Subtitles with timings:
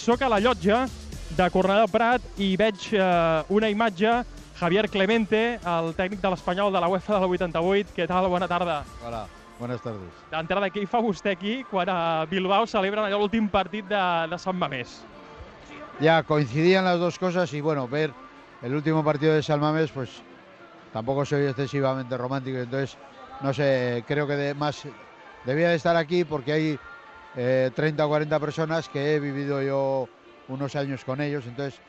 [0.00, 0.86] sóc a la llotja
[1.36, 3.00] de Cornellà del Prat i veig eh,
[3.52, 4.22] una imatge
[4.56, 7.92] Javier Clemente, el tècnic de l'Espanyol de la UEFA del 88.
[7.96, 8.28] Què tal?
[8.32, 8.78] Bona tarda.
[9.04, 9.26] Hola,
[9.58, 10.22] buenas tardes.
[10.32, 14.02] D'entrada, què hi fa vostè aquí quan a Bilbao celebren allò l'últim partit de,
[14.32, 15.02] de Sant Mamés?
[16.00, 18.14] Ya coincidían las dos cosas y bueno, ver
[18.62, 20.22] el último partido de Salmames, pues
[20.94, 22.96] tampoco soy excesivamente romántico, entonces
[23.42, 24.82] no sé, creo que de más
[25.44, 26.78] debía de estar aquí porque hay
[27.36, 30.08] eh, 30 o 40 personas que he vivido yo
[30.48, 31.80] unos años con ellos, entonces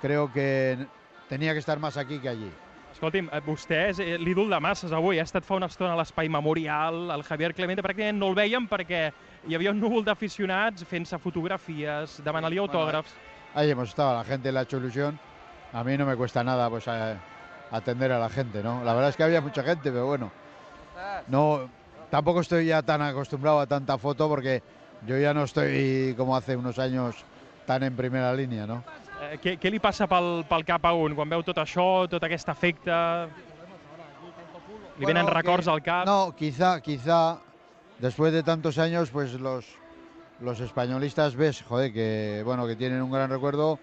[0.00, 0.86] creo que
[1.28, 2.50] tenía que estar más aquí que allí.
[2.96, 5.18] Escolti'm, eh, vostè és eh, l'ídol de masses avui.
[5.20, 8.64] Ha estat fa una estona a l'Espai Memorial, el Javier Clemente, pràcticament no el veiem
[8.70, 9.10] perquè
[9.46, 13.12] hi havia un núvol d'aficionats fent-se fotografies, demanant-li autògrafs.
[13.54, 15.18] Ahí hemos estado, la gente le ha hecho ilusión.
[15.74, 17.18] A mí no me cuesta nada pues a-
[17.70, 18.82] atender a la gente, ¿no?
[18.82, 20.30] La verdad es que había mucha gente, pero bueno,
[21.28, 21.68] no,
[22.10, 24.62] tampoco estoy ya tan acostumbrado a tanta foto porque
[25.06, 27.16] yo ya no estoy como hace unos años
[27.66, 28.84] tan en primera línea, ¿no?
[29.20, 32.22] Eh, què, què li passa pel, pel cap a un quan veu tot això, tot
[32.22, 32.92] aquest efecte?
[34.98, 36.06] Li venen Bueno, records que- al cap?
[36.06, 37.38] No, quizá, quizá
[37.98, 39.66] después de tantos años, pues los,
[40.40, 43.78] los españolistas ves, joder, que bueno, que tienen un gran recuerdo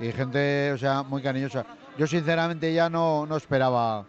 [0.00, 1.64] y gente, o sea, muy cariñosa.
[1.98, 4.04] Yo sinceramente ya no, no esperaba,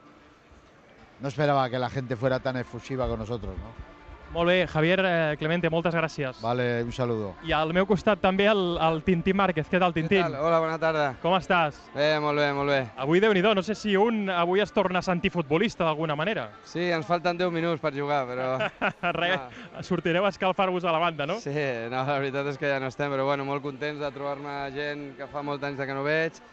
[1.22, 3.97] no esperaba que la gente fuera tan efusiva con nosotros, ¿no?
[4.34, 6.42] Molt bé, Javier eh, Clemente, moltes gràcies.
[6.44, 7.32] Vale, un saludo.
[7.48, 9.70] I al meu costat també el, el Tintín Márquez.
[9.72, 10.20] Què tal, Tintín?
[10.26, 10.36] Tal?
[10.44, 11.06] Hola, bona tarda.
[11.24, 11.80] Com estàs?
[11.96, 12.82] Bé, molt bé, molt bé.
[13.00, 16.50] Avui, déu nhi no sé si un avui es torna a sentir futbolista d'alguna manera.
[16.68, 18.50] Sí, ens falten 10 minuts per jugar, però...
[19.22, 19.40] Res,
[19.88, 21.40] sortireu a escalfar-vos a la banda, no?
[21.40, 21.56] Sí,
[21.90, 25.14] no, la veritat és que ja no estem, però bueno, molt contents de trobar-me gent
[25.18, 26.44] que fa molts anys que no veig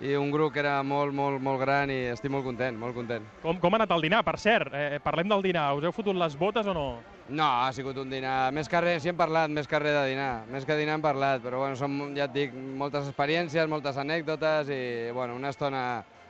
[0.00, 3.24] i un grup que era molt, molt, molt gran i estic molt content, molt content.
[3.42, 4.72] Com, com ha anat el dinar, per cert?
[4.72, 5.70] Eh, parlem del dinar.
[5.76, 6.86] Us heu fotut les botes o no?
[7.30, 10.06] No, ha sigut un dinar, més que res, sí hem parlat, més que res de
[10.10, 14.00] dinar, més que dinar hem parlat, però bueno, són, ja et dic, moltes experiències, moltes
[14.02, 14.80] anècdotes i
[15.14, 15.82] bueno, una estona,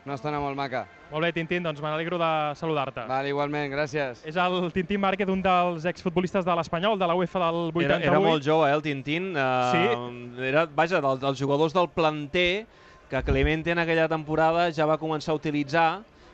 [0.05, 0.83] una estona molt maca.
[1.09, 3.07] Molt bé, Tintín, doncs me n'alegro de saludar-te.
[3.09, 4.21] Vale, igualment, gràcies.
[4.29, 7.87] És el Tintín Márquez, un dels exfutbolistes de l'Espanyol, de la UEFA del 88.
[7.97, 9.33] Era, era molt jove, eh, el Tintín.
[9.33, 10.45] Uh, Sí?
[10.51, 12.67] Era, vaja, del, dels jugadors del planter
[13.11, 15.89] que Clemente en aquella temporada ja va començar a utilitzar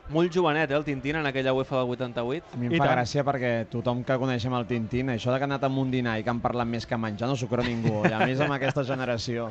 [0.09, 2.45] molt jovenet, eh, el Tintín, en aquella UEFA del 88.
[2.53, 2.95] A mi em I fa tant.
[2.97, 6.17] gràcia perquè tothom que coneixem el Tintín, això de que ha anat a un dinar
[6.19, 8.53] i que han parlat més que menjar no s'ho creu ningú, i a més amb
[8.53, 9.49] aquesta generació.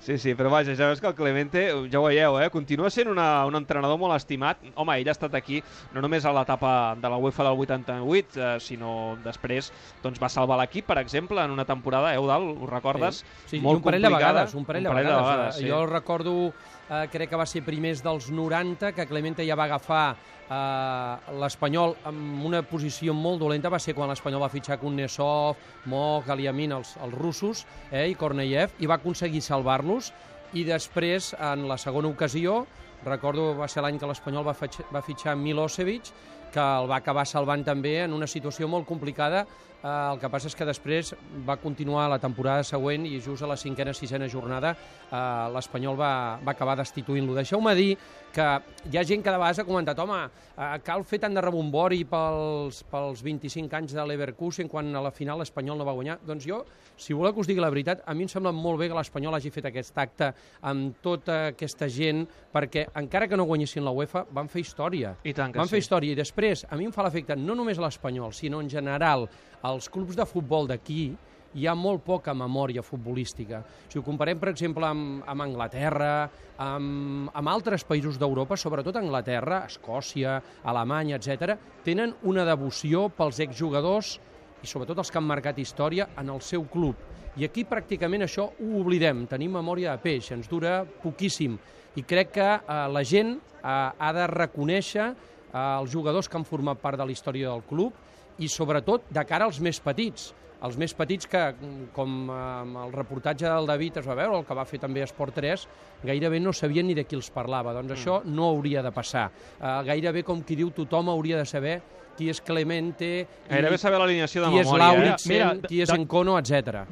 [0.00, 3.08] Sí, sí, però vaja, ja veus que el Clemente, ja ho veieu, eh, continua sent
[3.08, 4.58] una, un entrenador molt estimat.
[4.74, 5.62] Home, ell ha estat aquí
[5.94, 9.72] no només a l'etapa de la UEFA del 88, eh, sinó després
[10.02, 13.24] doncs, va salvar l'equip, per exemple, en una temporada, eh, Eudal, ho recordes?
[13.46, 15.36] Sí, Molt i un parell de vegades, un parell, Un parell de de vegades.
[15.36, 15.68] vegades, Eh, sí.
[15.68, 16.52] Jo recordo,
[16.90, 20.16] eh, crec que va ser primers dels 90, que Clemente ja va agafar
[20.48, 25.60] eh, l'Espanyol en una posició molt dolenta, va ser quan l'Espanyol va fitxar Kuznetsov,
[25.92, 30.12] Moh, Galiamin, els, els russos, eh, i Korneyev, i va aconseguir salvar-los,
[30.56, 32.62] i després, en la segona ocasió,
[33.04, 36.10] recordo va ser l'any que l'Espanyol va, va fitxar Milosevic,
[36.52, 39.46] que el va acabar salvant també en una situació molt complicada.
[39.78, 41.12] Eh, el que passa és que després
[41.46, 45.18] va continuar la temporada següent i just a la cinquena, sisena jornada eh,
[45.54, 47.36] l'Espanyol va, va acabar destituint-lo.
[47.38, 47.92] Deixeu-me dir
[48.34, 48.46] que
[48.90, 50.18] hi ha gent que de vegades ha comentat home,
[50.56, 55.14] eh, cal fer tant de rebombori pels, pels 25 anys de l'Everkusen quan a la
[55.14, 56.18] final l'Espanyol no va guanyar.
[56.26, 56.64] Doncs jo,
[56.98, 59.38] si voleu que us digui la veritat, a mi em sembla molt bé que l'Espanyol
[59.38, 60.32] hagi fet aquest acte
[60.66, 65.14] amb tota aquesta gent perquè encara que no guanyessin la UEFA van fer història.
[65.22, 65.76] I tant que Van sí.
[65.76, 69.26] fer història i després a mi em fa l'efecte no només l'Espanyol, sinó en general
[69.66, 71.10] als clubs de futbol d'aquí
[71.58, 73.62] hi ha molt poca memòria futbolística.
[73.88, 76.28] Si ho comparem, per exemple, amb, amb Anglaterra,
[76.62, 84.18] amb, amb altres països d'Europa, sobretot Anglaterra, Escòcia, Alemanya, etc, tenen una devoció pels exjugadors
[84.62, 86.94] i sobretot els que han marcat història en el seu club.
[87.38, 91.58] I aquí pràcticament això ho oblidem, tenim memòria de peix, ens dura poquíssim.
[91.98, 95.12] I crec que eh, la gent eh, ha de reconèixer
[95.52, 97.94] eh, els jugadors que han format part de la història del club
[98.38, 100.32] i sobretot de cara als més petits.
[100.58, 104.40] Els més petits que, mm, com eh, amb el reportatge del David es va veure,
[104.40, 105.68] el que va fer també Esport 3,
[106.04, 107.74] gairebé no sabien ni de qui els parlava.
[107.76, 109.30] Doncs això no hauria de passar.
[109.60, 111.80] Eh, gairebé, com qui diu, tothom hauria de saber
[112.18, 114.96] qui és Clemente, Gairebé saber l'alineació de qui és memòria, eh?
[114.96, 116.88] Lauritsen, Mira, qui és Encono, etc.